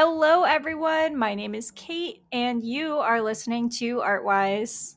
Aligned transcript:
Hello, 0.00 0.44
everyone. 0.44 1.16
My 1.16 1.34
name 1.34 1.56
is 1.56 1.72
Kate, 1.72 2.22
and 2.30 2.62
you 2.62 2.98
are 2.98 3.20
listening 3.20 3.68
to 3.78 3.96
Artwise. 3.96 4.94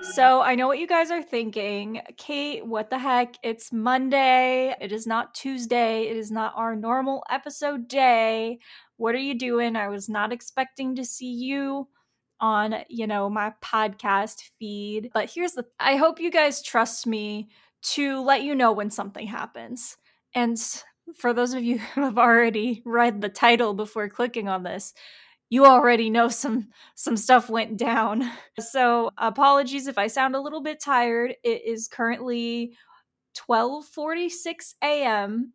So, 0.00 0.40
I 0.40 0.54
know 0.54 0.66
what 0.66 0.78
you 0.78 0.86
guys 0.86 1.10
are 1.10 1.22
thinking. 1.22 2.00
Kate, 2.16 2.66
what 2.66 2.88
the 2.88 2.98
heck? 2.98 3.34
It's 3.42 3.70
Monday. 3.70 4.74
It 4.80 4.90
is 4.90 5.06
not 5.06 5.34
Tuesday. 5.34 6.08
It 6.08 6.16
is 6.16 6.30
not 6.30 6.54
our 6.56 6.74
normal 6.74 7.22
episode 7.28 7.88
day. 7.88 8.58
What 8.96 9.14
are 9.14 9.18
you 9.18 9.38
doing? 9.38 9.76
I 9.76 9.88
was 9.88 10.08
not 10.08 10.32
expecting 10.32 10.96
to 10.96 11.04
see 11.04 11.30
you 11.30 11.88
on, 12.40 12.74
you 12.88 13.06
know, 13.06 13.28
my 13.28 13.52
podcast 13.62 14.42
feed. 14.58 15.10
But 15.14 15.30
here's 15.30 15.52
the 15.52 15.66
I 15.78 15.96
hope 15.96 16.20
you 16.20 16.30
guys 16.30 16.62
trust 16.62 17.06
me 17.06 17.48
to 17.94 18.20
let 18.20 18.42
you 18.42 18.54
know 18.54 18.72
when 18.72 18.90
something 18.90 19.26
happens. 19.26 19.96
And 20.34 20.58
for 21.16 21.32
those 21.32 21.54
of 21.54 21.62
you 21.64 21.78
who 21.94 22.02
have 22.02 22.18
already 22.18 22.82
read 22.84 23.20
the 23.20 23.28
title 23.28 23.74
before 23.74 24.08
clicking 24.08 24.48
on 24.48 24.62
this, 24.62 24.94
you 25.50 25.64
already 25.64 26.10
know 26.10 26.28
some 26.28 26.68
some 26.94 27.16
stuff 27.16 27.50
went 27.50 27.76
down. 27.76 28.30
So, 28.60 29.12
apologies 29.18 29.86
if 29.86 29.98
I 29.98 30.08
sound 30.08 30.34
a 30.34 30.40
little 30.40 30.60
bit 30.60 30.80
tired. 30.80 31.36
It 31.44 31.62
is 31.64 31.86
currently 31.88 32.74
12:46 33.36 34.74
a.m. 34.82 35.52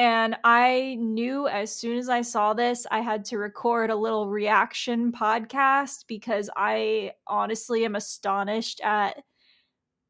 and 0.00 0.34
I 0.44 0.96
knew 0.98 1.46
as 1.46 1.76
soon 1.76 1.98
as 1.98 2.08
I 2.08 2.22
saw 2.22 2.54
this 2.54 2.86
I 2.90 3.00
had 3.00 3.22
to 3.26 3.36
record 3.36 3.90
a 3.90 3.94
little 3.94 4.30
reaction 4.30 5.12
podcast 5.12 6.06
because 6.08 6.48
I 6.56 7.12
honestly 7.26 7.84
am 7.84 7.94
astonished 7.96 8.80
at 8.82 9.22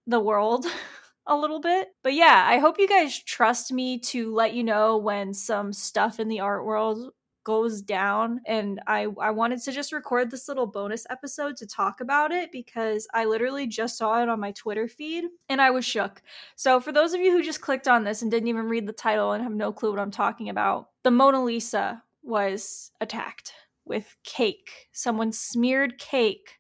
the 0.07 0.21
world 0.21 0.65
a 1.27 1.37
little 1.37 1.59
bit. 1.59 1.89
But 2.05 2.15
yeah, 2.15 2.45
I 2.49 2.59
hope 2.59 2.79
you 2.79 2.87
guys 2.87 3.19
trust 3.19 3.73
me 3.73 3.99
to 3.99 4.33
let 4.33 4.55
you 4.55 4.63
know 4.63 4.97
when 4.97 5.35
some 5.35 5.73
stuff 5.73 6.21
in 6.21 6.29
the 6.29 6.39
art 6.39 6.65
world 6.65 7.11
goes 7.45 7.83
down 7.83 8.41
and 8.47 8.81
I 8.87 9.07
I 9.21 9.31
wanted 9.31 9.63
to 9.63 9.73
just 9.73 9.93
record 9.93 10.31
this 10.31 10.49
little 10.49 10.67
bonus 10.67 11.07
episode 11.11 11.57
to 11.59 11.67
talk 11.67 12.01
about 12.01 12.33
it 12.33 12.53
because 12.53 13.07
I 13.15 13.25
literally 13.25 13.67
just 13.67 13.97
saw 13.97 14.23
it 14.23 14.29
on 14.29 14.41
my 14.41 14.53
Twitter 14.53 14.89
feed 14.89 15.25
and 15.49 15.61
I 15.61 15.71
was 15.71 15.85
shook. 15.85 16.23
So 16.57 16.81
for 16.81 16.93
those 16.93 17.15
of 17.15 17.21
you 17.21 17.33
who 17.33 17.43
just 17.43 17.61
clicked 17.61 17.89
on 17.89 18.05
this 18.05 18.23
and 18.23 18.31
didn't 18.31 18.49
even 18.49 18.69
read 18.69 18.87
the 18.87 18.93
title 18.93 19.33
and 19.33 19.43
have 19.43 19.53
no 19.53 19.73
clue 19.73 19.91
what 19.91 20.01
I'm 20.01 20.11
talking 20.11 20.49
about, 20.49 20.89
the 21.03 21.11
Mona 21.11 21.43
Lisa 21.43 22.03
was 22.23 22.93
attacked 23.01 23.53
with 23.85 24.17
cake. 24.25 24.89
Someone 24.93 25.33
smeared 25.33 25.99
cake 25.99 26.59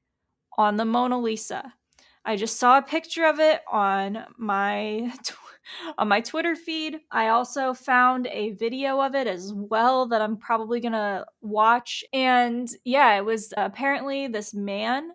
on 0.56 0.76
the 0.76 0.84
Mona 0.84 1.18
Lisa. 1.18 1.74
I 2.24 2.36
just 2.36 2.58
saw 2.58 2.78
a 2.78 2.82
picture 2.82 3.24
of 3.24 3.40
it 3.40 3.62
on 3.70 4.24
my 4.36 5.12
on 5.98 6.08
my 6.08 6.20
Twitter 6.20 6.56
feed. 6.56 6.98
I 7.10 7.28
also 7.28 7.74
found 7.74 8.26
a 8.28 8.52
video 8.52 9.00
of 9.00 9.14
it 9.14 9.26
as 9.26 9.52
well 9.54 10.06
that 10.06 10.22
I'm 10.22 10.36
probably 10.36 10.80
going 10.80 10.92
to 10.92 11.26
watch 11.40 12.04
and 12.12 12.68
yeah, 12.84 13.16
it 13.16 13.24
was 13.24 13.52
apparently 13.56 14.26
this 14.26 14.54
man 14.54 15.10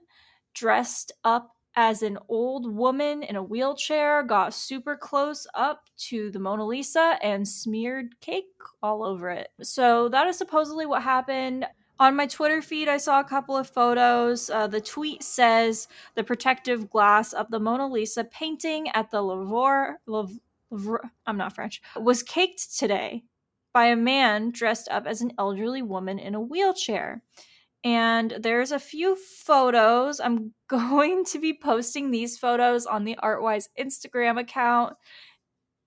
dressed 0.53 1.11
up 1.23 1.51
as 1.75 2.01
an 2.01 2.17
old 2.29 2.73
woman 2.73 3.23
in 3.23 3.35
a 3.35 3.43
wheelchair 3.43 4.23
got 4.23 4.53
super 4.53 4.95
close 4.95 5.45
up 5.53 5.89
to 5.97 6.31
the 6.31 6.39
Mona 6.39 6.65
Lisa 6.65 7.17
and 7.21 7.47
smeared 7.47 8.19
cake 8.21 8.45
all 8.81 9.03
over 9.03 9.29
it. 9.29 9.49
So 9.61 10.07
that 10.09 10.27
is 10.27 10.37
supposedly 10.37 10.85
what 10.85 11.03
happened. 11.03 11.65
On 11.97 12.15
my 12.15 12.27
Twitter 12.27 12.61
feed, 12.61 12.89
I 12.89 12.97
saw 12.97 13.21
a 13.21 13.25
couple 13.25 13.55
of 13.55 13.69
photos. 13.69 14.49
Uh, 14.49 14.67
the 14.67 14.81
tweet 14.81 15.23
says 15.23 15.87
the 16.15 16.23
protective 16.23 16.89
glass 16.89 17.31
of 17.31 17.49
the 17.49 17.59
Mona 17.59 17.87
Lisa 17.87 18.25
painting 18.25 18.89
at 18.89 19.11
the 19.11 19.21
Louvre, 19.21 19.97
Louvre, 20.05 20.35
I'm 20.71 21.37
not 21.37 21.53
French, 21.53 21.81
was 21.95 22.23
caked 22.23 22.77
today 22.77 23.23
by 23.73 23.87
a 23.87 23.95
man 23.95 24.51
dressed 24.51 24.87
up 24.89 25.05
as 25.05 25.21
an 25.21 25.33
elderly 25.37 25.81
woman 25.81 26.17
in 26.17 26.33
a 26.33 26.41
wheelchair. 26.41 27.21
And 27.83 28.33
there's 28.39 28.71
a 28.71 28.79
few 28.79 29.15
photos. 29.15 30.19
I'm 30.19 30.53
going 30.67 31.25
to 31.25 31.39
be 31.39 31.53
posting 31.53 32.09
these 32.09 32.37
photos 32.37 32.85
on 32.85 33.03
the 33.03 33.17
Artwise 33.21 33.67
Instagram 33.79 34.39
account 34.39 34.95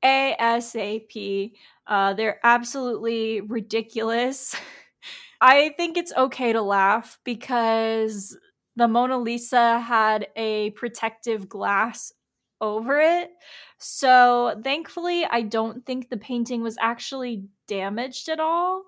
ASAP. 0.05 1.53
Uh, 1.87 2.15
they're 2.15 2.39
absolutely 2.45 3.41
ridiculous. 3.41 4.55
I 5.41 5.71
think 5.77 5.97
it's 5.97 6.13
okay 6.17 6.53
to 6.53 6.63
laugh 6.63 7.19
because 7.25 8.37
the 8.77 8.89
Mona 8.89 9.19
Lisa 9.19 9.81
had 9.81 10.29
a 10.37 10.71
protective 10.71 11.49
glass 11.49 12.13
over 12.61 13.01
it. 13.01 13.31
So 13.79 14.61
thankfully, 14.63 15.25
I 15.25 15.43
don't 15.43 15.85
think 15.87 16.09
the 16.09 16.17
painting 16.17 16.63
was 16.63 16.77
actually 16.81 17.45
damaged 17.67 18.29
at 18.29 18.41
all. 18.41 18.85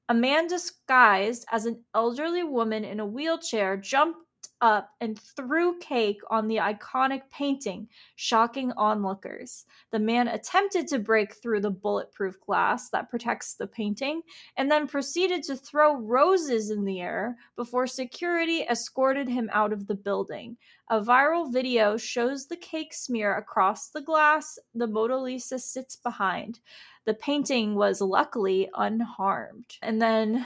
A 0.09 0.13
man 0.13 0.45
disguised 0.45 1.45
as 1.51 1.65
an 1.65 1.83
elderly 1.95 2.43
woman 2.43 2.85
in 2.85 2.99
a 2.99 3.05
wheelchair 3.05 3.77
jumped 3.77 4.19
up 4.61 4.91
and 5.01 5.19
threw 5.19 5.77
cake 5.79 6.19
on 6.29 6.47
the 6.47 6.57
iconic 6.57 7.21
painting, 7.31 7.87
shocking 8.15 8.71
onlookers. 8.73 9.65
The 9.91 9.99
man 9.99 10.27
attempted 10.27 10.87
to 10.87 10.99
break 10.99 11.33
through 11.35 11.61
the 11.61 11.71
bulletproof 11.71 12.39
glass 12.39 12.89
that 12.89 13.09
protects 13.09 13.55
the 13.55 13.67
painting 13.67 14.21
and 14.57 14.71
then 14.71 14.87
proceeded 14.87 15.43
to 15.43 15.55
throw 15.55 15.97
roses 15.97 16.71
in 16.71 16.85
the 16.85 17.01
air 17.01 17.37
before 17.55 17.87
security 17.87 18.61
escorted 18.63 19.27
him 19.27 19.49
out 19.53 19.73
of 19.73 19.87
the 19.87 19.95
building. 19.95 20.57
A 20.89 21.01
viral 21.01 21.51
video 21.51 21.97
shows 21.97 22.45
the 22.45 22.57
cake 22.57 22.93
smear 22.93 23.37
across 23.37 23.89
the 23.89 24.01
glass 24.01 24.59
the 24.73 24.87
Mona 24.87 25.17
Lisa 25.17 25.57
sits 25.59 25.95
behind. 25.95 26.59
The 27.05 27.13
painting 27.13 27.75
was 27.75 28.01
luckily 28.01 28.69
unharmed. 28.75 29.77
And 29.81 30.01
then 30.01 30.45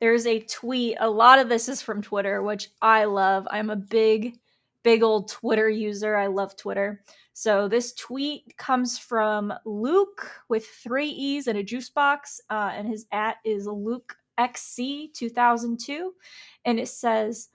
there's 0.00 0.26
a 0.26 0.40
tweet. 0.40 0.96
A 0.98 1.08
lot 1.08 1.38
of 1.38 1.48
this 1.48 1.68
is 1.68 1.82
from 1.82 2.02
Twitter, 2.02 2.42
which 2.42 2.70
I 2.80 3.04
love. 3.04 3.46
I'm 3.50 3.70
a 3.70 3.76
big, 3.76 4.38
big 4.82 5.02
old 5.02 5.28
Twitter 5.28 5.68
user. 5.68 6.16
I 6.16 6.26
love 6.26 6.56
Twitter. 6.56 7.02
So 7.34 7.68
this 7.68 7.92
tweet 7.94 8.56
comes 8.56 8.98
from 8.98 9.52
Luke 9.64 10.30
with 10.48 10.66
three 10.66 11.08
E's 11.08 11.46
and 11.46 11.58
a 11.58 11.62
juice 11.62 11.88
box, 11.88 12.40
uh, 12.50 12.72
and 12.74 12.88
his 12.88 13.06
at 13.12 13.36
is 13.44 13.66
Luke 13.66 14.16
XC 14.38 15.12
2002, 15.14 16.12
and 16.64 16.80
it 16.80 16.88
says, 16.88 17.48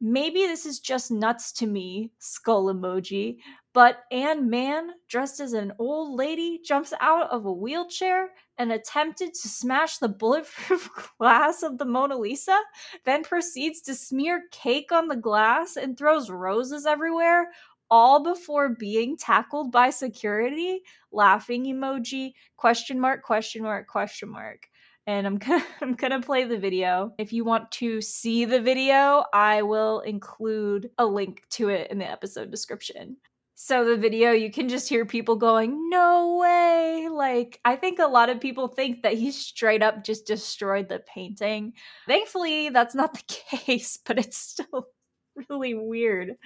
Maybe 0.00 0.40
this 0.46 0.64
is 0.64 0.78
just 0.78 1.10
nuts 1.10 1.52
to 1.54 1.66
me, 1.66 2.12
skull 2.18 2.66
emoji, 2.72 3.38
but 3.72 4.04
Anne 4.12 4.48
Mann, 4.48 4.90
dressed 5.08 5.40
as 5.40 5.52
an 5.54 5.72
old 5.78 6.16
lady, 6.16 6.60
jumps 6.64 6.92
out 7.00 7.28
of 7.30 7.46
a 7.46 7.52
wheelchair 7.52 8.30
and 8.58 8.70
attempted 8.72 9.34
to 9.34 9.48
smash 9.48 9.98
the 9.98 10.08
bulletproof 10.08 10.88
glass 11.18 11.62
of 11.64 11.78
the 11.78 11.84
Mona 11.84 12.16
Lisa, 12.16 12.58
then 13.04 13.24
proceeds 13.24 13.80
to 13.82 13.94
smear 13.94 14.44
cake 14.52 14.92
on 14.92 15.08
the 15.08 15.16
glass 15.16 15.76
and 15.76 15.96
throws 15.98 16.30
roses 16.30 16.86
everywhere, 16.86 17.50
all 17.90 18.22
before 18.22 18.68
being 18.68 19.16
tackled 19.16 19.72
by 19.72 19.90
security. 19.90 20.82
Laughing 21.10 21.64
emoji, 21.64 22.32
question 22.56 23.00
mark, 23.00 23.22
question 23.22 23.62
mark, 23.62 23.88
question 23.88 24.28
mark. 24.28 24.68
And 25.08 25.26
I'm 25.26 25.38
gonna 25.38 25.64
I'm 25.80 25.94
gonna 25.94 26.20
play 26.20 26.44
the 26.44 26.58
video. 26.58 27.12
If 27.18 27.32
you 27.32 27.44
want 27.44 27.72
to 27.72 28.00
see 28.00 28.44
the 28.44 28.60
video, 28.60 29.24
I 29.32 29.62
will 29.62 30.00
include 30.00 30.90
a 30.98 31.06
link 31.06 31.42
to 31.52 31.70
it 31.70 31.90
in 31.90 31.98
the 31.98 32.08
episode 32.08 32.52
description. 32.52 33.16
So 33.54 33.84
the 33.84 33.96
video 33.96 34.30
you 34.30 34.52
can 34.52 34.68
just 34.68 34.88
hear 34.88 35.04
people 35.04 35.34
going, 35.34 35.88
"No 35.88 36.36
way." 36.36 37.08
Like 37.10 37.58
I 37.64 37.74
think 37.74 37.98
a 37.98 38.06
lot 38.06 38.28
of 38.28 38.38
people 38.38 38.68
think 38.68 39.02
that 39.02 39.14
he 39.14 39.32
straight 39.32 39.82
up 39.82 40.04
just 40.04 40.26
destroyed 40.26 40.88
the 40.88 41.00
painting. 41.00 41.72
Thankfully, 42.06 42.68
that's 42.68 42.94
not 42.94 43.14
the 43.14 43.22
case, 43.56 43.98
but 44.06 44.18
it's 44.18 44.36
still 44.36 44.88
really 45.48 45.74
weird. 45.74 46.36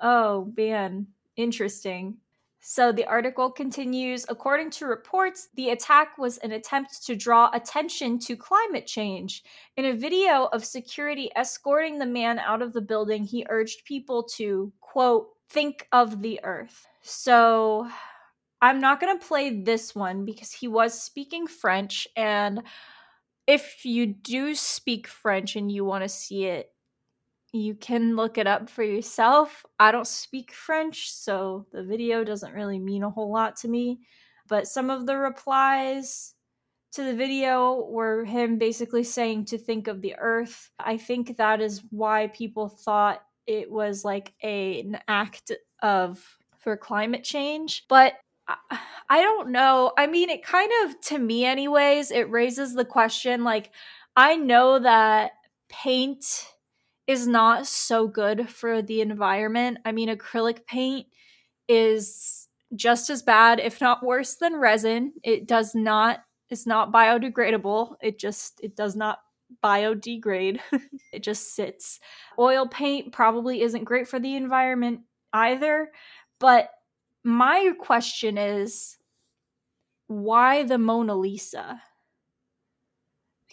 Oh, 0.00 0.52
man. 0.56 1.08
Interesting. 1.36 2.18
So 2.64 2.92
the 2.92 3.04
article 3.06 3.50
continues 3.50 4.24
According 4.28 4.70
to 4.70 4.86
reports, 4.86 5.48
the 5.56 5.70
attack 5.70 6.16
was 6.16 6.38
an 6.38 6.52
attempt 6.52 7.04
to 7.06 7.16
draw 7.16 7.50
attention 7.52 8.20
to 8.20 8.36
climate 8.36 8.86
change. 8.86 9.42
In 9.76 9.84
a 9.84 9.92
video 9.92 10.48
of 10.52 10.64
security 10.64 11.28
escorting 11.34 11.98
the 11.98 12.06
man 12.06 12.38
out 12.38 12.62
of 12.62 12.72
the 12.72 12.80
building, 12.80 13.24
he 13.24 13.44
urged 13.50 13.84
people 13.84 14.22
to, 14.36 14.72
quote, 14.80 15.26
think 15.50 15.88
of 15.90 16.22
the 16.22 16.38
earth. 16.44 16.86
So 17.02 17.88
I'm 18.60 18.80
not 18.80 19.00
going 19.00 19.18
to 19.18 19.26
play 19.26 19.62
this 19.62 19.92
one 19.92 20.24
because 20.24 20.52
he 20.52 20.68
was 20.68 20.98
speaking 21.00 21.48
French. 21.48 22.06
And 22.16 22.62
if 23.48 23.84
you 23.84 24.06
do 24.06 24.54
speak 24.54 25.08
French 25.08 25.56
and 25.56 25.70
you 25.70 25.84
want 25.84 26.04
to 26.04 26.08
see 26.08 26.44
it, 26.44 26.71
you 27.52 27.74
can 27.74 28.16
look 28.16 28.38
it 28.38 28.46
up 28.46 28.68
for 28.70 28.82
yourself. 28.82 29.64
I 29.78 29.92
don't 29.92 30.06
speak 30.06 30.52
French, 30.52 31.10
so 31.12 31.66
the 31.72 31.82
video 31.82 32.24
doesn't 32.24 32.54
really 32.54 32.78
mean 32.78 33.02
a 33.02 33.10
whole 33.10 33.30
lot 33.30 33.56
to 33.56 33.68
me. 33.68 34.00
But 34.48 34.66
some 34.66 34.90
of 34.90 35.06
the 35.06 35.16
replies 35.18 36.34
to 36.92 37.04
the 37.04 37.14
video 37.14 37.86
were 37.88 38.24
him 38.24 38.58
basically 38.58 39.04
saying 39.04 39.46
to 39.46 39.58
think 39.58 39.86
of 39.86 40.00
the 40.00 40.14
earth. 40.18 40.70
I 40.78 40.96
think 40.96 41.36
that 41.36 41.60
is 41.60 41.82
why 41.90 42.28
people 42.28 42.68
thought 42.68 43.22
it 43.46 43.70
was 43.70 44.04
like 44.04 44.32
a, 44.42 44.80
an 44.80 44.98
act 45.08 45.52
of 45.82 46.22
for 46.58 46.76
climate 46.76 47.24
change. 47.24 47.84
But 47.88 48.14
I, 48.48 48.56
I 49.08 49.22
don't 49.22 49.50
know. 49.50 49.92
I 49.98 50.06
mean, 50.06 50.30
it 50.30 50.42
kind 50.42 50.70
of, 50.84 51.00
to 51.02 51.18
me, 51.18 51.44
anyways, 51.44 52.10
it 52.10 52.30
raises 52.30 52.74
the 52.74 52.84
question 52.84 53.44
like, 53.44 53.72
I 54.16 54.36
know 54.36 54.78
that 54.78 55.32
paint 55.68 56.46
is 57.06 57.26
not 57.26 57.66
so 57.66 58.06
good 58.06 58.48
for 58.48 58.82
the 58.82 59.00
environment. 59.00 59.78
I 59.84 59.92
mean, 59.92 60.08
acrylic 60.08 60.66
paint 60.66 61.06
is 61.68 62.48
just 62.74 63.10
as 63.10 63.22
bad, 63.22 63.60
if 63.60 63.80
not 63.80 64.04
worse, 64.04 64.36
than 64.36 64.56
resin. 64.56 65.12
It 65.22 65.46
does 65.46 65.74
not, 65.74 66.20
it's 66.48 66.66
not 66.66 66.92
biodegradable. 66.92 67.96
It 68.00 68.18
just, 68.18 68.60
it 68.62 68.76
does 68.76 68.94
not 68.96 69.18
biodegrade. 69.62 70.60
it 71.12 71.22
just 71.22 71.54
sits. 71.54 72.00
Oil 72.38 72.66
paint 72.68 73.12
probably 73.12 73.62
isn't 73.62 73.84
great 73.84 74.08
for 74.08 74.18
the 74.18 74.36
environment 74.36 75.00
either. 75.32 75.90
But 76.38 76.70
my 77.24 77.72
question 77.78 78.38
is 78.38 78.96
why 80.06 80.62
the 80.64 80.78
Mona 80.78 81.14
Lisa? 81.14 81.82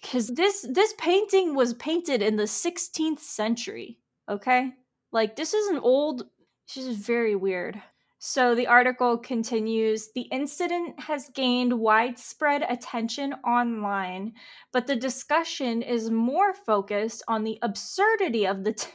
Because 0.01 0.27
this 0.27 0.65
this 0.69 0.93
painting 0.97 1.55
was 1.55 1.73
painted 1.75 2.21
in 2.21 2.35
the 2.35 2.43
16th 2.43 3.19
century 3.19 3.99
okay? 4.29 4.71
Like 5.11 5.35
this 5.35 5.53
is 5.53 5.67
an 5.67 5.79
old 5.79 6.23
this 6.67 6.85
is 6.85 6.97
very 6.97 7.35
weird. 7.35 7.81
So 8.19 8.53
the 8.53 8.67
article 8.67 9.17
continues 9.17 10.09
the 10.13 10.23
incident 10.23 10.99
has 10.99 11.29
gained 11.33 11.73
widespread 11.73 12.63
attention 12.67 13.33
online 13.45 14.33
but 14.71 14.87
the 14.87 14.95
discussion 14.95 15.81
is 15.81 16.11
more 16.11 16.53
focused 16.53 17.23
on 17.27 17.43
the 17.43 17.57
absurdity 17.61 18.45
of 18.45 18.63
the 18.63 18.73
t- 18.73 18.89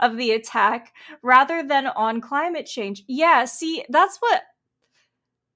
of 0.00 0.16
the 0.16 0.32
attack 0.32 0.94
rather 1.22 1.62
than 1.62 1.86
on 1.86 2.20
climate 2.20 2.66
change. 2.66 3.02
Yeah 3.08 3.44
see 3.44 3.84
that's 3.88 4.18
what 4.18 4.42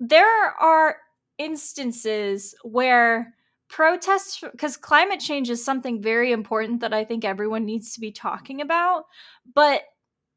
there 0.01 0.51
are 0.61 0.97
instances 1.39 2.55
where 2.65 3.35
protests 3.73 4.41
because 4.53 4.77
climate 4.77 5.19
change 5.19 5.51
is 5.51 5.65
something 5.65 6.01
very 6.01 6.31
important 6.31 6.81
that 6.81 6.93
I 6.93 7.05
think 7.05 7.25
everyone 7.25 7.65
needs 7.65 7.95
to 7.95 8.01
be 8.01 8.13
talking 8.13 8.61
about. 8.61 9.05
But 9.55 9.83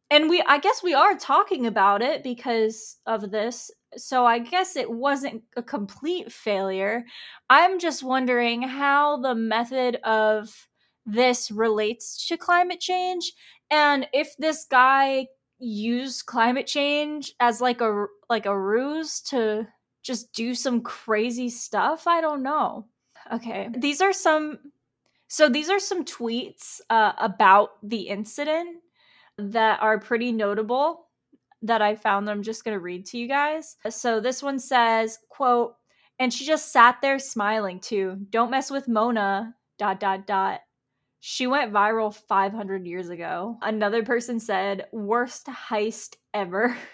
and 0.10 0.30
we 0.30 0.42
I 0.48 0.60
guess 0.60 0.82
we 0.82 0.94
are 0.94 1.16
talking 1.16 1.68
about 1.68 2.02
it 2.02 2.24
because 2.24 2.98
of 3.06 3.32
this. 3.32 3.70
So 3.98 4.26
I 4.26 4.40
guess 4.40 4.76
it 4.76 4.90
wasn't 4.90 5.44
a 5.58 5.64
complete 5.64 6.32
failure. 6.32 7.06
I'm 7.50 7.80
just 7.80 8.04
wondering 8.04 8.62
how 8.64 9.18
the 9.18 9.36
method 9.36 9.98
of 10.04 10.68
this 11.06 11.52
relates 11.52 12.28
to 12.28 12.38
climate 12.38 12.80
change 12.80 13.34
and 13.70 14.08
if 14.14 14.36
this 14.38 14.66
guy 14.70 15.28
used 15.60 16.26
climate 16.26 16.68
change 16.68 17.34
as 17.40 17.62
like 17.62 17.82
a 17.82 18.06
like 18.30 18.46
a 18.46 18.60
ruse 18.60 19.22
to 19.22 19.68
just 20.04 20.34
do 20.34 20.54
some 20.56 20.82
crazy 20.82 21.50
stuff, 21.50 22.08
I 22.08 22.22
don't 22.22 22.44
know. 22.44 22.88
Okay. 23.34 23.70
These 23.76 24.02
are 24.02 24.14
some 24.14 24.60
so 25.28 25.50
these 25.50 25.70
are 25.70 25.80
some 25.80 26.06
tweets 26.06 26.82
uh, 26.90 27.14
about 27.18 27.72
the 27.84 28.08
incident 28.08 28.78
that 29.38 29.82
are 29.82 30.00
pretty 30.00 30.32
notable 30.32 31.08
that 31.64 31.82
I 31.82 31.96
found 31.96 32.28
that 32.28 32.32
I'm 32.32 32.44
just 32.44 32.64
going 32.64 32.76
to 32.76 32.80
read 32.80 33.06
to 33.08 33.18
you 33.18 33.28
guys. 33.28 33.78
So 33.90 34.20
this 34.20 34.44
one 34.44 34.60
says, 34.60 35.18
quote, 35.30 35.76
and 36.20 36.32
she 36.32 36.46
just 36.46 36.72
sat 36.72 37.02
there 37.02 37.20
smiling 37.20 37.80
too. 37.80 38.18
Don't 38.30 38.52
mess 38.52 38.70
with 38.70 38.88
Mona, 38.88 39.56
dot, 39.78 40.00
dot, 40.00 40.28
dot. 40.28 40.62
She 41.20 41.48
went 41.48 41.74
viral 41.74 42.14
500 42.14 42.86
years 42.86 43.10
ago. 43.10 43.58
Another 43.64 44.04
person 44.04 44.40
said, 44.40 44.86
worst 44.92 45.48
heist 45.48 46.16
ever. 46.34 46.76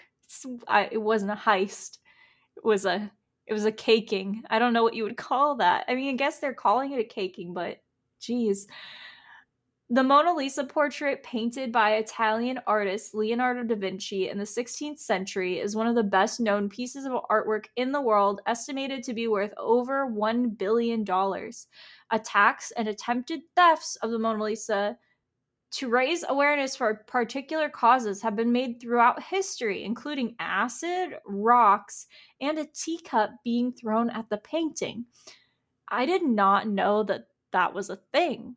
It 0.90 1.02
wasn't 1.02 1.32
a 1.32 1.34
heist. 1.34 1.98
It 2.56 2.64
was 2.64 2.86
a 2.86 3.10
it 3.52 3.54
was 3.54 3.66
a 3.66 3.72
caking. 3.72 4.42
I 4.48 4.58
don't 4.58 4.72
know 4.72 4.82
what 4.82 4.94
you 4.94 5.04
would 5.04 5.18
call 5.18 5.56
that. 5.56 5.84
I 5.86 5.94
mean, 5.94 6.14
I 6.14 6.16
guess 6.16 6.38
they're 6.38 6.54
calling 6.54 6.90
it 6.92 7.00
a 7.00 7.04
caking, 7.04 7.52
but 7.52 7.82
geez. 8.18 8.66
The 9.90 10.02
Mona 10.02 10.32
Lisa 10.32 10.64
portrait, 10.64 11.22
painted 11.22 11.70
by 11.70 11.96
Italian 11.96 12.58
artist 12.66 13.14
Leonardo 13.14 13.62
da 13.62 13.74
Vinci 13.74 14.30
in 14.30 14.38
the 14.38 14.44
16th 14.44 15.00
century, 15.00 15.58
is 15.58 15.76
one 15.76 15.86
of 15.86 15.94
the 15.94 16.02
best 16.02 16.40
known 16.40 16.70
pieces 16.70 17.04
of 17.04 17.12
artwork 17.30 17.66
in 17.76 17.92
the 17.92 18.00
world, 18.00 18.40
estimated 18.46 19.02
to 19.02 19.12
be 19.12 19.28
worth 19.28 19.52
over 19.58 20.06
$1 20.10 20.56
billion. 20.56 21.04
Attacks 22.10 22.70
and 22.78 22.88
attempted 22.88 23.42
thefts 23.54 23.96
of 23.96 24.12
the 24.12 24.18
Mona 24.18 24.44
Lisa 24.44 24.96
to 25.72 25.88
raise 25.88 26.24
awareness 26.28 26.76
for 26.76 27.02
particular 27.06 27.68
causes 27.68 28.20
have 28.20 28.36
been 28.36 28.52
made 28.52 28.78
throughout 28.78 29.22
history, 29.22 29.84
including 29.84 30.36
acid, 30.38 31.16
rocks, 31.26 32.06
and 32.40 32.58
a 32.58 32.66
teacup 32.74 33.30
being 33.42 33.72
thrown 33.72 34.10
at 34.10 34.28
the 34.28 34.36
painting. 34.38 35.06
I 35.88 36.04
did 36.04 36.22
not 36.22 36.68
know 36.68 37.02
that 37.04 37.26
that 37.52 37.72
was 37.72 37.88
a 37.88 38.00
thing. 38.12 38.56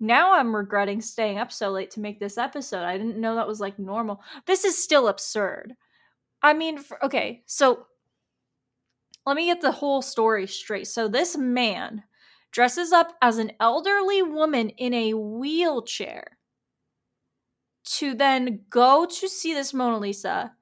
Now 0.00 0.34
I'm 0.34 0.54
regretting 0.54 1.00
staying 1.00 1.38
up 1.38 1.52
so 1.52 1.70
late 1.70 1.90
to 1.92 2.00
make 2.00 2.20
this 2.20 2.38
episode. 2.38 2.84
I 2.84 2.96
didn't 2.96 3.20
know 3.20 3.34
that 3.34 3.48
was 3.48 3.60
like 3.60 3.78
normal. 3.78 4.22
This 4.46 4.64
is 4.64 4.82
still 4.82 5.08
absurd. 5.08 5.74
I 6.42 6.54
mean, 6.54 6.78
for, 6.78 7.02
okay, 7.04 7.42
so 7.46 7.86
let 9.26 9.36
me 9.36 9.46
get 9.46 9.60
the 9.60 9.72
whole 9.72 10.00
story 10.00 10.46
straight. 10.46 10.86
So 10.86 11.08
this 11.08 11.36
man 11.36 12.02
dresses 12.50 12.92
up 12.92 13.14
as 13.20 13.38
an 13.38 13.52
elderly 13.60 14.22
woman 14.22 14.70
in 14.70 14.94
a 14.94 15.12
wheelchair 15.14 16.35
to 17.86 18.14
then 18.14 18.60
go 18.68 19.06
to 19.06 19.28
see 19.28 19.54
this 19.54 19.72
Mona 19.72 19.98
Lisa, 19.98 20.52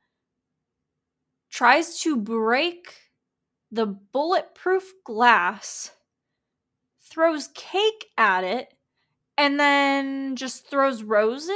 tries 1.50 2.00
to 2.00 2.16
break 2.16 2.94
the 3.70 3.86
bulletproof 3.86 4.84
glass, 5.04 5.90
throws 7.00 7.48
cake 7.54 8.06
at 8.16 8.44
it, 8.44 8.74
and 9.36 9.58
then 9.58 10.36
just 10.36 10.68
throws 10.68 11.02
roses 11.02 11.50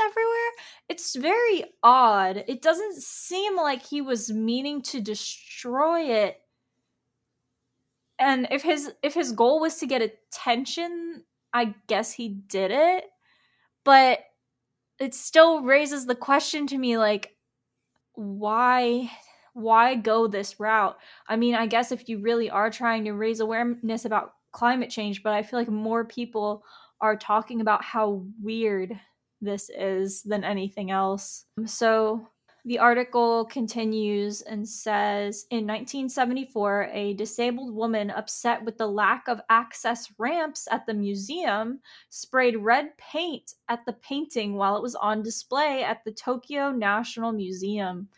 everywhere. 0.00 0.50
It's 0.88 1.14
very 1.14 1.64
odd. 1.82 2.44
It 2.48 2.62
doesn't 2.62 2.96
seem 2.96 3.56
like 3.56 3.82
he 3.84 4.00
was 4.00 4.32
meaning 4.32 4.82
to 4.82 5.00
destroy 5.00 6.02
it. 6.02 6.38
And 8.18 8.48
if 8.50 8.62
his 8.62 8.92
if 9.02 9.14
his 9.14 9.32
goal 9.32 9.60
was 9.60 9.76
to 9.78 9.86
get 9.86 10.02
attention, 10.02 11.24
I 11.52 11.74
guess 11.86 12.12
he 12.12 12.28
did 12.28 12.70
it. 12.70 13.04
But 13.84 14.20
it 14.98 15.14
still 15.14 15.62
raises 15.62 16.06
the 16.06 16.14
question 16.14 16.66
to 16.66 16.78
me 16.78 16.98
like 16.98 17.34
why 18.14 19.10
why 19.54 19.94
go 19.94 20.26
this 20.26 20.58
route? 20.58 20.96
I 21.28 21.36
mean 21.36 21.54
i 21.54 21.66
guess 21.66 21.92
if 21.92 22.08
you 22.08 22.20
really 22.20 22.50
are 22.50 22.70
trying 22.70 23.04
to 23.04 23.12
raise 23.12 23.40
awareness 23.40 24.04
about 24.04 24.34
climate 24.52 24.90
change 24.90 25.22
but 25.22 25.32
i 25.32 25.42
feel 25.42 25.58
like 25.58 25.68
more 25.68 26.04
people 26.04 26.62
are 27.00 27.16
talking 27.16 27.60
about 27.60 27.82
how 27.82 28.24
weird 28.40 28.98
this 29.42 29.68
is 29.76 30.22
than 30.22 30.44
anything 30.44 30.90
else. 30.90 31.44
So 31.66 32.28
the 32.64 32.78
article 32.78 33.44
continues 33.46 34.42
and 34.42 34.68
says 34.68 35.46
In 35.50 35.66
1974, 35.66 36.90
a 36.92 37.14
disabled 37.14 37.74
woman 37.74 38.10
upset 38.10 38.64
with 38.64 38.78
the 38.78 38.86
lack 38.86 39.26
of 39.26 39.40
access 39.50 40.12
ramps 40.16 40.68
at 40.70 40.86
the 40.86 40.94
museum 40.94 41.80
sprayed 42.08 42.56
red 42.56 42.96
paint 42.98 43.54
at 43.68 43.84
the 43.84 43.94
painting 43.94 44.54
while 44.54 44.76
it 44.76 44.82
was 44.82 44.94
on 44.94 45.22
display 45.24 45.82
at 45.82 46.04
the 46.04 46.12
Tokyo 46.12 46.70
National 46.70 47.32
Museum. 47.32 48.08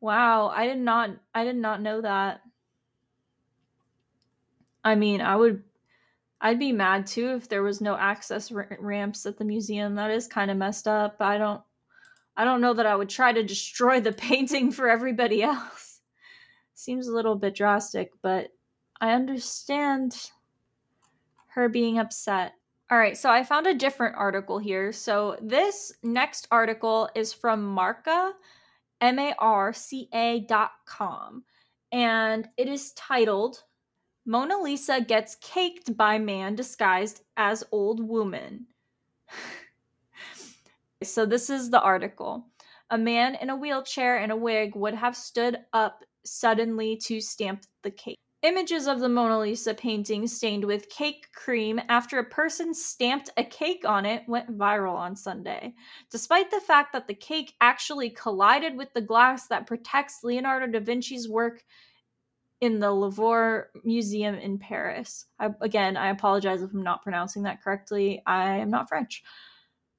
Wow, 0.00 0.48
I 0.48 0.66
did 0.66 0.78
not 0.78 1.10
I 1.34 1.44
did 1.44 1.56
not 1.56 1.82
know 1.82 2.00
that. 2.00 2.40
I 4.84 4.94
mean, 4.94 5.20
I 5.20 5.36
would 5.36 5.62
I'd 6.40 6.58
be 6.58 6.72
mad 6.72 7.06
too 7.06 7.34
if 7.34 7.48
there 7.48 7.62
was 7.62 7.82
no 7.82 7.96
access 7.96 8.50
r- 8.50 8.78
ramps 8.80 9.26
at 9.26 9.36
the 9.36 9.44
museum. 9.44 9.96
That 9.96 10.10
is 10.10 10.26
kind 10.26 10.50
of 10.50 10.56
messed 10.56 10.88
up. 10.88 11.16
I 11.20 11.36
don't 11.36 11.60
I 12.38 12.44
don't 12.44 12.60
know 12.60 12.72
that 12.72 12.86
I 12.86 12.94
would 12.94 13.08
try 13.08 13.32
to 13.32 13.42
destroy 13.42 14.00
the 14.00 14.12
painting 14.28 14.70
for 14.70 14.88
everybody 14.88 15.42
else. 15.42 16.00
Seems 16.74 17.08
a 17.08 17.14
little 17.14 17.34
bit 17.34 17.56
drastic, 17.56 18.12
but 18.22 18.50
I 19.00 19.12
understand 19.12 20.30
her 21.48 21.68
being 21.68 21.98
upset. 21.98 22.52
All 22.90 22.96
right, 22.96 23.16
so 23.18 23.28
I 23.28 23.42
found 23.42 23.66
a 23.66 23.74
different 23.74 24.16
article 24.16 24.58
here. 24.58 24.92
So 24.92 25.36
this 25.42 25.92
next 26.04 26.46
article 26.50 27.10
is 27.14 27.32
from 27.32 27.64
Marca, 27.64 28.32
M 29.00 29.18
A 29.18 29.34
R 29.38 29.72
C 29.72 30.08
A 30.14 30.40
dot 30.48 30.70
com, 30.86 31.42
and 31.92 32.48
it 32.56 32.68
is 32.68 32.92
titled 32.92 33.62
Mona 34.24 34.56
Lisa 34.58 35.00
Gets 35.00 35.36
Caked 35.40 35.96
by 35.96 36.18
Man 36.18 36.54
Disguised 36.54 37.22
as 37.36 37.64
Old 37.72 38.06
Woman. 38.06 38.66
So 41.02 41.24
this 41.24 41.48
is 41.48 41.70
the 41.70 41.80
article. 41.80 42.46
A 42.90 42.98
man 42.98 43.36
in 43.36 43.50
a 43.50 43.56
wheelchair 43.56 44.18
and 44.18 44.32
a 44.32 44.36
wig 44.36 44.74
would 44.74 44.94
have 44.94 45.16
stood 45.16 45.58
up 45.72 46.02
suddenly 46.24 46.96
to 47.04 47.20
stamp 47.20 47.62
the 47.82 47.90
cake. 47.90 48.18
Images 48.42 48.86
of 48.86 49.00
the 49.00 49.08
Mona 49.08 49.38
Lisa 49.40 49.74
painting 49.74 50.26
stained 50.26 50.64
with 50.64 50.88
cake 50.88 51.26
cream 51.34 51.80
after 51.88 52.18
a 52.18 52.24
person 52.24 52.72
stamped 52.72 53.30
a 53.36 53.44
cake 53.44 53.84
on 53.86 54.06
it 54.06 54.22
went 54.28 54.56
viral 54.56 54.94
on 54.94 55.16
Sunday. 55.16 55.74
Despite 56.10 56.50
the 56.50 56.60
fact 56.60 56.92
that 56.92 57.08
the 57.08 57.14
cake 57.14 57.54
actually 57.60 58.10
collided 58.10 58.76
with 58.76 58.92
the 58.92 59.00
glass 59.00 59.48
that 59.48 59.66
protects 59.66 60.22
Leonardo 60.22 60.66
da 60.66 60.80
Vinci's 60.80 61.28
work 61.28 61.64
in 62.60 62.78
the 62.80 62.90
Louvre 62.90 63.66
Museum 63.84 64.34
in 64.34 64.58
Paris. 64.58 65.26
I, 65.38 65.50
again, 65.60 65.96
I 65.96 66.08
apologize 66.08 66.62
if 66.62 66.72
I'm 66.72 66.82
not 66.82 67.02
pronouncing 67.02 67.44
that 67.44 67.62
correctly. 67.62 68.22
I 68.26 68.56
am 68.56 68.70
not 68.70 68.88
French. 68.88 69.22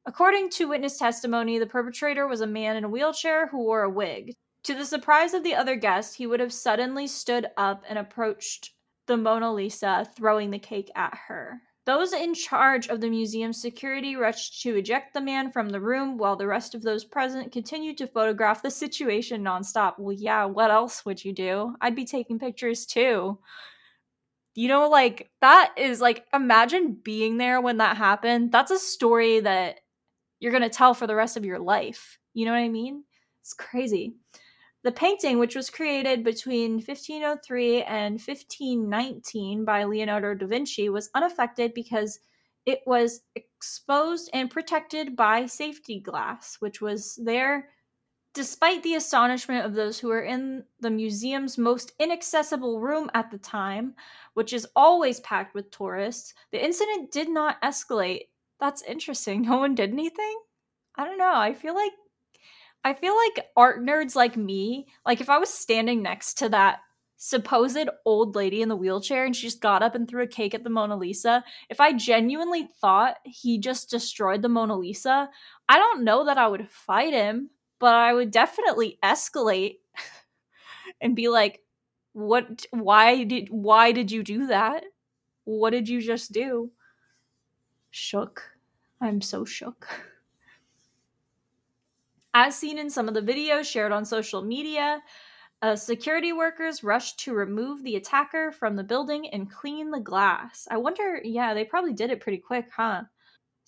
According 0.10 0.50
to 0.50 0.68
witness 0.68 0.98
testimony, 0.98 1.60
the 1.60 1.68
perpetrator 1.68 2.28
was 2.28 2.42
a 2.42 2.48
man 2.48 2.75
in 2.75 2.84
a 2.84 2.89
wheelchair 2.89 3.46
who 3.46 3.60
wore 3.60 3.84
a 3.84 3.89
wig. 3.92 4.34
To 4.63 4.74
the 4.74 4.84
surprise 4.84 5.36
of 5.36 5.44
the 5.44 5.54
other 5.54 5.75
guests, 5.75 6.16
he 6.16 6.25
would 6.25 6.39
have 6.39 6.51
suddenly 6.51 7.06
stood 7.06 7.46
up 7.58 7.84
and 7.88 8.00
approached 8.00 8.72
the 9.06 9.18
Mona 9.18 9.54
Lisa, 9.54 10.10
throwing 10.18 10.50
the 10.50 10.58
cake 10.58 10.89
at 10.96 11.16
her. 11.28 11.62
Those 11.86 12.12
in 12.12 12.34
charge 12.34 12.88
of 12.88 13.01
the 13.01 13.10
museum's 13.12 13.62
security 13.62 14.16
rushed 14.16 14.63
to 14.63 14.78
eject 14.78 15.13
the 15.13 15.22
man 15.22 15.51
from 15.51 15.70
the 15.70 15.80
room 15.80 16.18
while 16.18 16.36
the 16.36 16.48
rest 16.48 16.74
of 16.74 16.82
those 16.82 17.06
present 17.06 17.51
continued 17.51 18.00
to 18.00 18.08
photograph 18.08 18.63
the 18.63 18.72
situation 18.72 19.44
nonstop. 19.44 20.00
Well, 20.00 20.18
yeah, 20.18 20.46
what 20.46 20.72
else 20.72 21.06
would 21.06 21.24
you 21.24 21.34
do? 21.34 21.75
I'd 21.82 21.96
be 21.96 22.06
taking 22.06 22.39
pictures 22.39 22.88
too. 22.88 23.38
You 24.56 24.70
know, 24.70 24.89
like, 24.89 25.30
that 25.42 25.75
is 25.78 26.01
like, 26.01 26.25
imagine 26.34 26.98
being 27.04 27.38
there 27.38 27.62
when 27.62 27.78
that 27.78 27.96
happened. 27.96 28.51
That's 28.51 28.72
a 28.72 28.80
story 28.80 29.42
that 29.42 29.82
you're 30.39 30.51
going 30.51 30.63
to 30.63 30.69
tell 30.69 30.93
for 30.93 31.08
the 31.08 31.15
rest 31.15 31.38
of 31.38 31.46
your 31.46 31.60
life. 31.60 32.17
You 32.34 32.46
know 32.46 32.51
what 32.51 32.60
I 32.60 32.69
mean? 32.69 33.03
It's 33.41 33.53
crazy. 33.53 34.13
The 34.84 34.91
painting, 34.91 35.39
which 35.39 35.55
was 35.55 35.69
created 35.69 36.24
between 36.24 36.75
1503 36.75 37.84
and 37.84 38.13
1519 38.13 39.65
by 39.65 39.84
Leonardo 39.84 40.34
da 40.34 40.48
Vinci, 40.48 40.88
was 40.89 41.10
unaffected 41.13 41.74
because 41.74 42.19
it 42.65 42.81
was 42.86 43.22
exposed 43.36 44.29
and 44.34 44.50
protected 44.50 45.15
by 45.15 45.46
safety 45.46 46.00
glass, 46.00 46.58
which 46.60 46.81
was 46.81 47.19
there 47.24 47.69
despite 48.34 48.84
the 48.84 48.96
astonishment 48.96 49.65
of 49.65 49.74
those 49.74 50.00
who 50.00 50.08
were 50.08 50.22
in 50.22 50.63
the 50.79 50.89
museum's 50.89 51.58
most 51.58 51.93
inaccessible 52.00 52.79
room 52.79 53.10
at 53.13 53.31
the 53.31 53.39
time, 53.39 53.96
which 54.36 54.53
is 54.53 54.67
always 54.75 55.19
packed 55.22 55.55
with 55.55 55.72
tourists. 55.72 56.34
The 56.51 56.63
incident 56.63 57.12
did 57.12 57.27
not 57.27 57.62
escalate 57.62 58.27
that's 58.60 58.82
interesting. 58.84 59.44
No 59.50 59.58
one 59.58 59.75
did 59.75 59.92
anything? 59.92 60.39
I 60.96 61.06
don't 61.06 61.18
know. 61.18 61.34
I 61.36 61.54
feel 61.54 61.75
like 61.75 61.94
I 62.84 62.94
feel 62.94 63.16
like 63.16 63.48
art 63.58 63.84
nerds 63.84 64.16
like 64.16 64.38
me, 64.38 64.88
like 65.06 65.22
if 65.22 65.30
I 65.30 65.38
was 65.38 65.54
standing 65.54 66.01
next 66.01 66.36
to 66.39 66.50
that 66.50 66.80
supposed 67.18 67.89
old 68.06 68.36
lady 68.36 68.62
in 68.62 68.70
the 68.70 68.75
wheelchair 68.75 69.25
and 69.25 69.36
she 69.36 69.48
just 69.48 69.62
got 69.62 69.84
up 69.84 69.96
and 69.96 70.08
threw 70.08 70.24
a 70.24 70.28
cake 70.28 70.54
at 70.54 70.63
the 70.63 70.70
Mona 70.70 70.96
Lisa, 70.96 71.44
if 71.70 71.82
I 71.82 71.94
genuinely 71.94 72.70
thought 72.80 73.18
he 73.25 73.60
just 73.60 73.89
destroyed 73.89 74.42
the 74.42 74.50
Mona 74.50 74.78
Lisa, 74.78 75.30
I 75.68 75.78
don't 75.78 76.04
know 76.06 76.25
that 76.25 76.38
I 76.38 76.48
would 76.48 76.70
fight 76.70 77.13
him, 77.13 77.50
but 77.80 77.96
I 77.96 78.13
would 78.13 78.32
definitely 78.32 78.98
escalate 79.04 79.78
and 81.01 81.16
be 81.16 81.28
like, 81.30 81.62
"What 82.13 82.66
why 82.72 83.24
did 83.24 83.50
why 83.50 83.92
did 83.92 84.12
you 84.12 84.24
do 84.24 84.48
that? 84.48 84.84
What 85.46 85.72
did 85.72 85.89
you 85.89 86.01
just 86.01 86.32
do?" 86.32 86.72
Shook. 87.91 88.41
I'm 89.01 89.22
so 89.22 89.46
shook. 89.46 89.88
As 92.34 92.55
seen 92.55 92.77
in 92.77 92.89
some 92.89 93.08
of 93.08 93.13
the 93.13 93.22
videos 93.22 93.65
shared 93.65 93.91
on 93.91 94.05
social 94.05 94.41
media, 94.41 95.01
uh, 95.62 95.75
security 95.75 96.31
workers 96.31 96.84
rushed 96.84 97.19
to 97.19 97.34
remove 97.34 97.84
the 97.84 97.96
attacker 97.96 98.51
from 98.51 98.75
the 98.75 98.84
building 98.84 99.29
and 99.29 99.51
clean 99.51 99.91
the 99.91 100.00
glass. 100.00 100.67
I 100.69 100.77
wonder, 100.77 101.19
yeah, 101.24 101.53
they 101.53 101.65
probably 101.65 101.93
did 101.93 102.12
it 102.12 102.22
pretty 102.22 102.38
quick, 102.38 102.69
huh? 102.75 103.03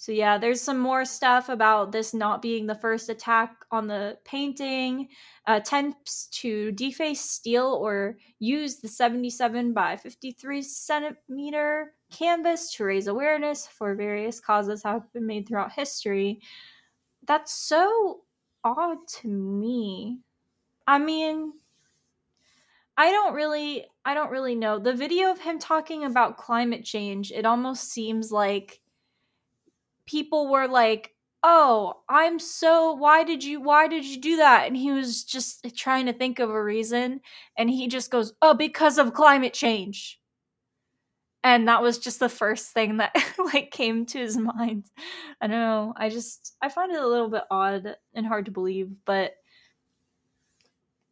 So, 0.02 0.12
yeah, 0.12 0.40
there's 0.40 0.60
some 0.60 0.80
more 0.80 1.06
stuff 1.06 1.48
about 1.48 1.92
this 1.92 2.12
not 2.12 2.42
being 2.42 2.66
the 2.66 2.74
first 2.74 3.08
attack 3.08 3.58
on 3.70 3.86
the 3.86 4.18
painting. 4.26 5.10
Attempts 5.46 6.26
to 6.42 6.72
deface, 6.72 7.22
steal, 7.22 7.78
or 7.80 8.18
use 8.40 8.78
the 8.78 8.88
77 8.88 9.74
by 9.74 9.98
53 9.98 10.64
centimeter 10.64 11.94
canvas 12.12 12.74
to 12.74 12.84
raise 12.84 13.06
awareness 13.06 13.68
for 13.68 13.94
various 13.94 14.40
causes 14.40 14.82
have 14.82 15.04
been 15.14 15.28
made 15.28 15.48
throughout 15.48 15.72
history. 15.72 16.42
That's 17.28 17.54
so 17.54 18.22
odd 18.64 19.08
to 19.20 19.28
me. 19.28 20.22
I 20.88 20.98
mean, 20.98 21.54
I 22.98 23.12
don't 23.12 23.36
really 23.36 23.86
I 24.04 24.16
don't 24.16 24.32
really 24.32 24.56
know. 24.56 24.80
The 24.80 24.96
video 24.96 25.30
of 25.30 25.40
him 25.40 25.60
talking 25.60 26.06
about 26.06 26.38
climate 26.38 26.86
change, 26.86 27.32
it 27.32 27.46
almost 27.46 27.92
seems 27.92 28.32
like 28.32 28.81
people 30.12 30.50
were 30.52 30.68
like, 30.68 31.14
"Oh, 31.44 32.02
I'm 32.10 32.40
so 32.40 32.94
why 32.94 33.24
did 33.24 33.44
you 33.44 33.62
why 33.62 33.88
did 33.88 34.06
you 34.06 34.20
do 34.20 34.38
that?" 34.38 34.68
And 34.68 34.76
he 34.78 34.92
was 34.92 35.24
just 35.24 35.66
trying 35.78 36.06
to 36.08 36.14
think 36.14 36.40
of 36.40 36.50
a 36.50 36.64
reason 36.64 37.22
and 37.58 37.70
he 37.70 37.88
just 37.88 38.12
goes, 38.12 38.34
"Oh, 38.42 38.54
because 38.54 38.98
of 38.98 39.14
climate 39.14 39.54
change." 39.54 40.20
And 41.44 41.68
that 41.68 41.82
was 41.82 41.98
just 41.98 42.20
the 42.20 42.30
first 42.30 42.72
thing 42.72 42.98
that 42.98 43.16
like 43.54 43.72
came 43.72 44.06
to 44.08 44.20
his 44.20 44.38
mind. 44.38 44.86
I 45.42 45.48
don't 45.48 45.58
know. 45.58 45.94
I 45.98 46.10
just 46.10 46.56
I 46.62 46.70
find 46.70 46.92
it 46.92 47.02
a 47.02 47.08
little 47.08 47.30
bit 47.30 47.44
odd 47.50 47.96
and 48.14 48.26
hard 48.28 48.46
to 48.46 48.52
believe, 48.52 48.90
but 49.06 49.36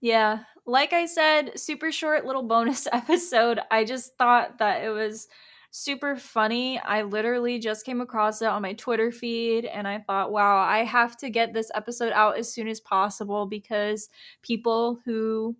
yeah, 0.01 0.39
like 0.65 0.93
I 0.93 1.05
said, 1.07 1.59
super 1.59 1.91
short 1.91 2.25
little 2.25 2.43
bonus 2.43 2.87
episode. 2.93 3.59
I 3.71 3.83
just 3.83 4.17
thought 4.17 4.59
that 4.59 4.83
it 4.83 4.89
was 4.89 5.27
super 5.71 6.15
funny. 6.15 6.79
I 6.79 7.03
literally 7.03 7.59
just 7.59 7.85
came 7.85 8.01
across 8.01 8.41
it 8.41 8.47
on 8.47 8.61
my 8.61 8.73
Twitter 8.73 9.11
feed 9.11 9.65
and 9.65 9.87
I 9.87 9.99
thought, 9.99 10.31
wow, 10.31 10.57
I 10.57 10.83
have 10.83 11.15
to 11.17 11.29
get 11.29 11.53
this 11.53 11.71
episode 11.75 12.11
out 12.13 12.37
as 12.37 12.51
soon 12.51 12.67
as 12.67 12.79
possible 12.79 13.45
because 13.45 14.09
people 14.41 14.99
who 15.05 15.55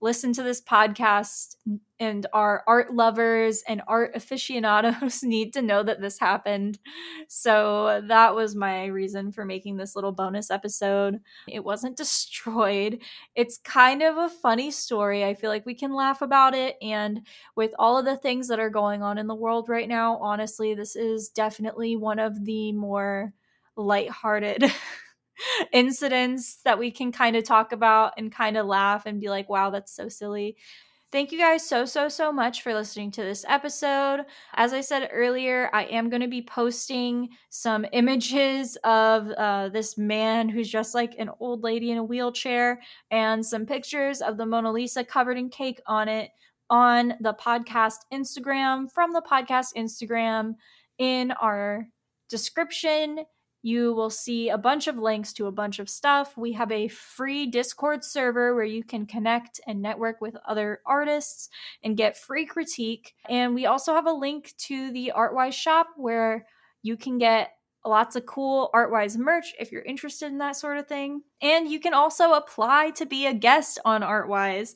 listen 0.00 0.32
to 0.32 0.42
this 0.42 0.60
podcast 0.60 1.56
and 1.98 2.26
our 2.32 2.62
art 2.68 2.94
lovers 2.94 3.62
and 3.66 3.82
art 3.88 4.12
aficionados 4.14 5.22
need 5.24 5.52
to 5.52 5.62
know 5.62 5.82
that 5.82 6.00
this 6.00 6.18
happened. 6.18 6.78
So 7.28 8.02
that 8.06 8.34
was 8.34 8.54
my 8.54 8.86
reason 8.86 9.32
for 9.32 9.44
making 9.44 9.76
this 9.76 9.96
little 9.96 10.12
bonus 10.12 10.50
episode. 10.50 11.20
It 11.48 11.64
wasn't 11.64 11.96
destroyed. 11.96 13.00
It's 13.34 13.58
kind 13.58 14.02
of 14.02 14.16
a 14.16 14.28
funny 14.28 14.70
story. 14.70 15.24
I 15.24 15.34
feel 15.34 15.50
like 15.50 15.66
we 15.66 15.74
can 15.74 15.92
laugh 15.92 16.22
about 16.22 16.54
it. 16.54 16.76
And 16.80 17.26
with 17.56 17.72
all 17.78 17.98
of 17.98 18.04
the 18.04 18.16
things 18.16 18.48
that 18.48 18.60
are 18.60 18.70
going 18.70 19.02
on 19.02 19.18
in 19.18 19.26
the 19.26 19.34
world 19.34 19.68
right 19.68 19.88
now, 19.88 20.18
honestly, 20.18 20.74
this 20.74 20.94
is 20.94 21.28
definitely 21.28 21.96
one 21.96 22.20
of 22.20 22.44
the 22.44 22.72
more 22.72 23.32
lighthearted 23.76 24.64
incidents 25.72 26.58
that 26.64 26.78
we 26.78 26.90
can 26.90 27.12
kind 27.12 27.36
of 27.36 27.44
talk 27.44 27.72
about 27.72 28.12
and 28.16 28.32
kind 28.32 28.56
of 28.56 28.66
laugh 28.66 29.06
and 29.06 29.20
be 29.20 29.28
like, 29.28 29.48
wow, 29.48 29.70
that's 29.70 29.94
so 29.94 30.08
silly. 30.08 30.56
Thank 31.10 31.32
you 31.32 31.38
guys 31.38 31.66
so, 31.66 31.86
so, 31.86 32.10
so 32.10 32.30
much 32.30 32.62
for 32.62 32.74
listening 32.74 33.10
to 33.12 33.22
this 33.22 33.42
episode. 33.48 34.26
As 34.54 34.74
I 34.74 34.82
said 34.82 35.08
earlier, 35.10 35.70
I 35.72 35.84
am 35.84 36.10
going 36.10 36.20
to 36.20 36.28
be 36.28 36.42
posting 36.42 37.30
some 37.48 37.86
images 37.92 38.76
of 38.84 39.30
uh, 39.30 39.70
this 39.70 39.96
man 39.96 40.50
who's 40.50 40.68
just 40.68 40.94
like 40.94 41.14
an 41.18 41.30
old 41.40 41.62
lady 41.62 41.92
in 41.92 41.98
a 41.98 42.04
wheelchair 42.04 42.82
and 43.10 43.44
some 43.44 43.64
pictures 43.64 44.20
of 44.20 44.36
the 44.36 44.44
Mona 44.44 44.70
Lisa 44.70 45.02
covered 45.02 45.38
in 45.38 45.48
cake 45.48 45.80
on 45.86 46.08
it 46.08 46.30
on 46.68 47.14
the 47.20 47.32
podcast 47.32 48.00
Instagram 48.12 48.92
from 48.92 49.14
the 49.14 49.22
podcast 49.22 49.68
Instagram 49.78 50.54
in 50.98 51.30
our 51.32 51.88
description 52.28 53.20
you 53.62 53.92
will 53.92 54.10
see 54.10 54.48
a 54.48 54.58
bunch 54.58 54.86
of 54.86 54.98
links 54.98 55.32
to 55.34 55.46
a 55.46 55.52
bunch 55.52 55.78
of 55.78 55.90
stuff. 55.90 56.36
We 56.36 56.52
have 56.52 56.70
a 56.70 56.88
free 56.88 57.46
Discord 57.46 58.04
server 58.04 58.54
where 58.54 58.64
you 58.64 58.84
can 58.84 59.06
connect 59.06 59.60
and 59.66 59.82
network 59.82 60.20
with 60.20 60.36
other 60.46 60.80
artists 60.86 61.48
and 61.82 61.96
get 61.96 62.16
free 62.16 62.46
critique. 62.46 63.14
And 63.28 63.54
we 63.54 63.66
also 63.66 63.94
have 63.94 64.06
a 64.06 64.12
link 64.12 64.54
to 64.66 64.92
the 64.92 65.12
Artwise 65.16 65.54
shop 65.54 65.88
where 65.96 66.46
you 66.82 66.96
can 66.96 67.18
get 67.18 67.50
lots 67.84 68.16
of 68.16 68.26
cool 68.26 68.70
Artwise 68.74 69.16
merch 69.16 69.54
if 69.58 69.72
you're 69.72 69.82
interested 69.82 70.26
in 70.26 70.38
that 70.38 70.56
sort 70.56 70.78
of 70.78 70.86
thing. 70.86 71.22
And 71.42 71.68
you 71.68 71.80
can 71.80 71.94
also 71.94 72.32
apply 72.32 72.90
to 72.90 73.06
be 73.06 73.26
a 73.26 73.34
guest 73.34 73.80
on 73.84 74.02
Artwise. 74.02 74.74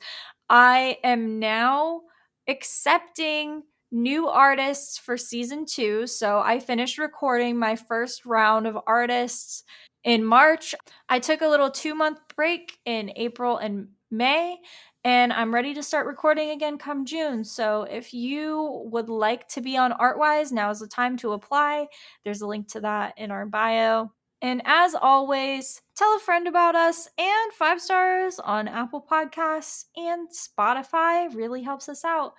I 0.48 0.98
am 1.04 1.38
now 1.38 2.02
accepting 2.48 3.62
new 3.92 4.26
artists 4.26 4.98
for 4.98 5.16
season 5.16 5.66
two. 5.66 6.06
So 6.06 6.40
I 6.40 6.58
finished 6.58 6.98
recording 6.98 7.58
my 7.58 7.76
first 7.76 8.24
round 8.26 8.66
of 8.66 8.78
artists 8.86 9.64
in 10.02 10.24
March. 10.24 10.74
I 11.08 11.18
took 11.18 11.42
a 11.42 11.48
little 11.48 11.70
two 11.70 11.94
month 11.94 12.18
break 12.34 12.78
in 12.84 13.12
April 13.16 13.58
and 13.58 13.88
May, 14.10 14.56
and 15.04 15.32
I'm 15.32 15.54
ready 15.54 15.74
to 15.74 15.82
start 15.82 16.06
recording 16.06 16.50
again 16.50 16.78
come 16.78 17.04
June. 17.04 17.44
So 17.44 17.82
if 17.84 18.12
you 18.12 18.82
would 18.90 19.08
like 19.08 19.46
to 19.48 19.60
be 19.60 19.76
on 19.76 19.92
Artwise, 19.92 20.52
now 20.52 20.70
is 20.70 20.80
the 20.80 20.88
time 20.88 21.16
to 21.18 21.32
apply. 21.32 21.86
There's 22.24 22.40
a 22.40 22.46
link 22.46 22.68
to 22.72 22.80
that 22.80 23.14
in 23.16 23.30
our 23.30 23.46
bio. 23.46 24.10
And 24.42 24.60
as 24.64 24.96
always, 24.96 25.80
tell 25.94 26.16
a 26.16 26.18
friend 26.18 26.48
about 26.48 26.74
us 26.74 27.08
and 27.16 27.52
five 27.52 27.80
stars 27.80 28.40
on 28.40 28.66
Apple 28.66 29.04
Podcasts 29.08 29.84
and 29.96 30.28
Spotify 30.30 31.32
really 31.32 31.62
helps 31.62 31.88
us 31.88 32.04
out. 32.04 32.32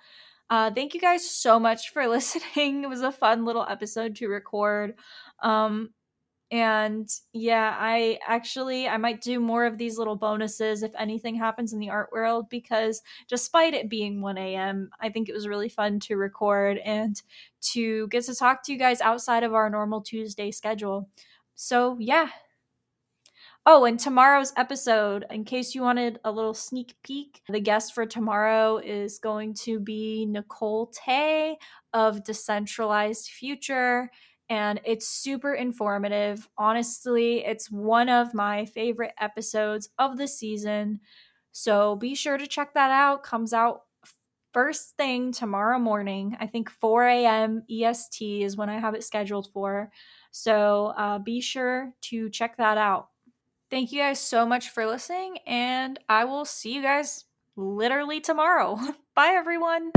Uh, 0.50 0.70
thank 0.70 0.94
you 0.94 1.00
guys 1.00 1.28
so 1.28 1.58
much 1.58 1.90
for 1.90 2.06
listening. 2.08 2.84
It 2.84 2.88
was 2.88 3.02
a 3.02 3.12
fun 3.12 3.44
little 3.44 3.66
episode 3.68 4.16
to 4.16 4.28
record. 4.28 4.94
Um, 5.42 5.90
and 6.50 7.08
yeah, 7.32 7.76
I 7.78 8.18
actually 8.26 8.88
I 8.88 8.98
might 8.98 9.20
do 9.20 9.40
more 9.40 9.66
of 9.66 9.78
these 9.78 9.98
little 9.98 10.16
bonuses 10.16 10.82
if 10.82 10.92
anything 10.98 11.34
happens 11.34 11.72
in 11.72 11.80
the 11.80 11.90
art 11.90 12.10
world 12.12 12.48
because 12.50 13.02
despite 13.28 13.74
it 13.74 13.90
being 13.90 14.20
1 14.20 14.38
a.m., 14.38 14.90
I 15.00 15.10
think 15.10 15.28
it 15.28 15.34
was 15.34 15.48
really 15.48 15.68
fun 15.68 16.00
to 16.00 16.16
record 16.16 16.78
and 16.78 17.20
to 17.72 18.06
get 18.08 18.24
to 18.26 18.34
talk 18.34 18.62
to 18.64 18.72
you 18.72 18.78
guys 18.78 19.00
outside 19.00 19.42
of 19.42 19.54
our 19.54 19.70
normal 19.70 20.02
Tuesday 20.02 20.52
schedule. 20.52 21.08
So 21.56 21.96
yeah, 21.98 22.28
Oh, 23.66 23.86
and 23.86 23.98
tomorrow's 23.98 24.52
episode, 24.58 25.24
in 25.30 25.44
case 25.44 25.74
you 25.74 25.80
wanted 25.80 26.20
a 26.22 26.30
little 26.30 26.52
sneak 26.52 26.96
peek, 27.02 27.40
the 27.48 27.60
guest 27.60 27.94
for 27.94 28.04
tomorrow 28.04 28.76
is 28.76 29.18
going 29.18 29.54
to 29.62 29.80
be 29.80 30.26
Nicole 30.26 30.88
Tay 30.88 31.56
of 31.94 32.22
Decentralized 32.24 33.30
Future. 33.30 34.10
And 34.50 34.82
it's 34.84 35.08
super 35.08 35.54
informative. 35.54 36.46
Honestly, 36.58 37.42
it's 37.42 37.70
one 37.70 38.10
of 38.10 38.34
my 38.34 38.66
favorite 38.66 39.14
episodes 39.18 39.88
of 39.98 40.18
the 40.18 40.28
season. 40.28 41.00
So 41.52 41.96
be 41.96 42.14
sure 42.14 42.36
to 42.36 42.46
check 42.46 42.74
that 42.74 42.90
out. 42.90 43.22
Comes 43.22 43.54
out 43.54 43.84
first 44.52 44.94
thing 44.98 45.32
tomorrow 45.32 45.78
morning. 45.78 46.36
I 46.38 46.48
think 46.48 46.68
4 46.68 47.04
a.m. 47.06 47.62
EST 47.70 48.42
is 48.42 48.58
when 48.58 48.68
I 48.68 48.78
have 48.78 48.94
it 48.94 49.04
scheduled 49.04 49.48
for. 49.54 49.90
So 50.32 50.92
uh, 50.98 51.18
be 51.18 51.40
sure 51.40 51.94
to 52.02 52.28
check 52.28 52.58
that 52.58 52.76
out. 52.76 53.08
Thank 53.70 53.92
you 53.92 54.00
guys 54.00 54.20
so 54.20 54.46
much 54.46 54.68
for 54.70 54.86
listening, 54.86 55.38
and 55.46 55.98
I 56.08 56.24
will 56.24 56.44
see 56.44 56.74
you 56.74 56.82
guys 56.82 57.24
literally 57.56 58.20
tomorrow. 58.20 58.78
Bye, 59.14 59.32
everyone. 59.34 59.90